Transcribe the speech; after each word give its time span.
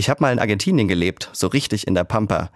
Ich 0.00 0.08
habe 0.08 0.22
mal 0.22 0.32
in 0.32 0.38
Argentinien 0.38 0.88
gelebt, 0.88 1.28
so 1.34 1.46
richtig 1.46 1.86
in 1.86 1.94
der 1.94 2.04
Pampa. 2.04 2.50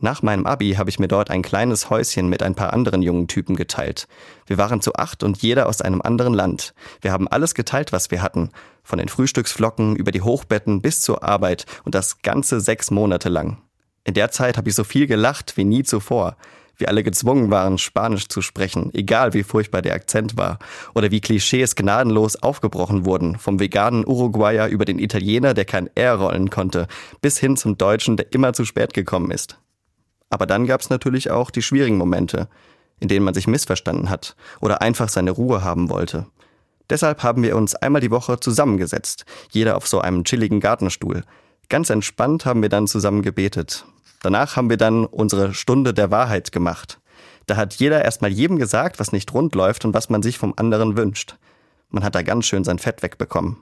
Nach 0.00 0.22
meinem 0.22 0.44
Abi 0.44 0.72
habe 0.72 0.90
ich 0.90 0.98
mir 0.98 1.06
dort 1.06 1.30
ein 1.30 1.40
kleines 1.40 1.88
Häuschen 1.88 2.28
mit 2.28 2.42
ein 2.42 2.56
paar 2.56 2.72
anderen 2.72 3.00
jungen 3.00 3.28
Typen 3.28 3.54
geteilt. 3.54 4.08
Wir 4.48 4.58
waren 4.58 4.82
zu 4.82 4.94
acht 4.94 5.22
und 5.22 5.40
jeder 5.40 5.68
aus 5.68 5.82
einem 5.82 6.02
anderen 6.02 6.34
Land. 6.34 6.74
Wir 7.00 7.12
haben 7.12 7.28
alles 7.28 7.54
geteilt, 7.54 7.92
was 7.92 8.10
wir 8.10 8.22
hatten. 8.22 8.50
Von 8.82 8.98
den 8.98 9.06
Frühstücksflocken 9.06 9.94
über 9.94 10.10
die 10.10 10.22
Hochbetten 10.22 10.82
bis 10.82 11.00
zur 11.00 11.22
Arbeit 11.22 11.64
und 11.84 11.94
das 11.94 12.22
ganze 12.22 12.60
sechs 12.60 12.90
Monate 12.90 13.28
lang. 13.28 13.58
In 14.02 14.14
der 14.14 14.32
Zeit 14.32 14.56
habe 14.56 14.68
ich 14.68 14.74
so 14.74 14.82
viel 14.82 15.06
gelacht 15.06 15.56
wie 15.56 15.64
nie 15.64 15.84
zuvor. 15.84 16.36
Wir 16.80 16.88
alle 16.88 17.02
gezwungen 17.02 17.50
waren, 17.50 17.76
Spanisch 17.76 18.28
zu 18.28 18.40
sprechen, 18.40 18.90
egal 18.94 19.34
wie 19.34 19.42
furchtbar 19.42 19.82
der 19.82 19.94
Akzent 19.94 20.38
war. 20.38 20.58
Oder 20.94 21.10
wie 21.10 21.20
Klischees 21.20 21.76
gnadenlos 21.76 22.36
aufgebrochen 22.36 23.04
wurden, 23.04 23.38
vom 23.38 23.60
veganen 23.60 24.06
Uruguayer 24.06 24.68
über 24.68 24.86
den 24.86 24.98
Italiener, 24.98 25.52
der 25.52 25.66
kein 25.66 25.94
R 25.94 26.14
rollen 26.14 26.48
konnte, 26.48 26.88
bis 27.20 27.38
hin 27.38 27.58
zum 27.58 27.76
Deutschen, 27.76 28.16
der 28.16 28.32
immer 28.32 28.54
zu 28.54 28.64
spät 28.64 28.94
gekommen 28.94 29.30
ist. 29.30 29.58
Aber 30.30 30.46
dann 30.46 30.66
gab 30.66 30.80
es 30.80 30.88
natürlich 30.88 31.30
auch 31.30 31.50
die 31.50 31.60
schwierigen 31.60 31.98
Momente, 31.98 32.48
in 32.98 33.08
denen 33.08 33.24
man 33.24 33.34
sich 33.34 33.46
missverstanden 33.46 34.08
hat 34.08 34.34
oder 34.60 34.80
einfach 34.80 35.10
seine 35.10 35.32
Ruhe 35.32 35.62
haben 35.62 35.90
wollte. 35.90 36.26
Deshalb 36.88 37.22
haben 37.22 37.42
wir 37.42 37.56
uns 37.56 37.74
einmal 37.74 38.00
die 38.00 38.10
Woche 38.10 38.40
zusammengesetzt, 38.40 39.24
jeder 39.50 39.76
auf 39.76 39.86
so 39.86 40.00
einem 40.00 40.24
chilligen 40.24 40.60
Gartenstuhl. 40.60 41.24
Ganz 41.68 41.90
entspannt 41.90 42.46
haben 42.46 42.62
wir 42.62 42.68
dann 42.68 42.88
zusammen 42.88 43.22
gebetet. 43.22 43.84
Danach 44.22 44.56
haben 44.56 44.70
wir 44.70 44.76
dann 44.76 45.06
unsere 45.06 45.54
Stunde 45.54 45.94
der 45.94 46.10
Wahrheit 46.10 46.52
gemacht. 46.52 47.00
Da 47.46 47.56
hat 47.56 47.74
jeder 47.74 48.04
erstmal 48.04 48.30
jedem 48.30 48.58
gesagt, 48.58 49.00
was 49.00 49.12
nicht 49.12 49.32
rund 49.34 49.54
läuft 49.54 49.84
und 49.84 49.94
was 49.94 50.08
man 50.10 50.22
sich 50.22 50.38
vom 50.38 50.54
anderen 50.56 50.96
wünscht. 50.96 51.36
Man 51.88 52.04
hat 52.04 52.14
da 52.14 52.22
ganz 52.22 52.46
schön 52.46 52.62
sein 52.62 52.78
Fett 52.78 53.02
wegbekommen. 53.02 53.58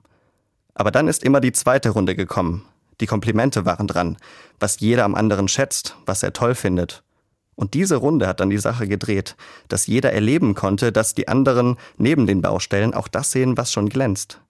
Aber 0.74 0.90
dann 0.90 1.08
ist 1.08 1.24
immer 1.24 1.40
die 1.40 1.52
zweite 1.52 1.90
Runde 1.90 2.14
gekommen, 2.14 2.64
die 3.00 3.06
Komplimente 3.06 3.64
waren 3.64 3.86
dran, 3.86 4.16
was 4.58 4.80
jeder 4.80 5.04
am 5.04 5.14
anderen 5.14 5.48
schätzt, 5.48 5.96
was 6.06 6.22
er 6.22 6.32
toll 6.32 6.54
findet. 6.54 7.02
Und 7.54 7.74
diese 7.74 7.96
Runde 7.96 8.26
hat 8.26 8.40
dann 8.40 8.50
die 8.50 8.58
Sache 8.58 8.86
gedreht, 8.86 9.36
dass 9.68 9.86
jeder 9.86 10.12
erleben 10.12 10.54
konnte, 10.54 10.92
dass 10.92 11.14
die 11.14 11.28
anderen 11.28 11.76
neben 11.96 12.26
den 12.26 12.42
Baustellen 12.42 12.94
auch 12.94 13.08
das 13.08 13.32
sehen, 13.32 13.56
was 13.56 13.72
schon 13.72 13.88
glänzt. 13.88 14.40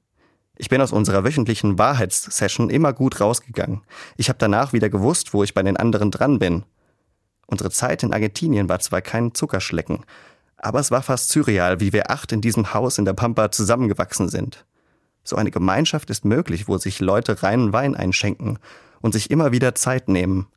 Ich 0.61 0.69
bin 0.69 0.81
aus 0.81 0.91
unserer 0.91 1.23
wöchentlichen 1.23 1.79
Wahrheitssession 1.79 2.69
immer 2.69 2.93
gut 2.93 3.21
rausgegangen. 3.21 3.83
Ich 4.17 4.29
habe 4.29 4.41
danach 4.41 4.73
wieder 4.73 4.91
gewusst, 4.91 5.33
wo 5.33 5.45
ich 5.45 5.55
bei 5.55 5.63
den 5.63 5.77
anderen 5.77 6.11
dran 6.11 6.41
bin. 6.41 6.65
Unsere 7.47 7.71
Zeit 7.71 8.03
in 8.03 8.13
Argentinien 8.13 8.69
war 8.69 8.81
zwar 8.81 9.01
kein 9.01 9.35
Zuckerschlecken, 9.35 10.05
aber 10.57 10.81
es 10.81 10.91
war 10.91 11.03
fast 11.03 11.31
surreal, 11.31 11.79
wie 11.79 11.93
wir 11.93 12.11
acht 12.11 12.33
in 12.33 12.41
diesem 12.41 12.75
Haus 12.75 12.99
in 12.99 13.05
der 13.05 13.13
Pampa 13.13 13.53
zusammengewachsen 13.53 14.29
sind. 14.29 14.67
So 15.23 15.37
eine 15.37 15.53
Gemeinschaft 15.53 16.11
ist 16.11 16.25
möglich, 16.25 16.67
wo 16.67 16.77
sich 16.77 16.99
Leute 16.99 17.43
reinen 17.45 17.73
Wein 17.73 17.95
einschenken 17.95 18.59
und 19.01 19.13
sich 19.13 19.31
immer 19.31 19.53
wieder 19.53 19.77
Zeit 19.77 20.09
nehmen. 20.09 20.49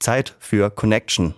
Zeit 0.00 0.36
für 0.38 0.68
Connection. 0.68 1.34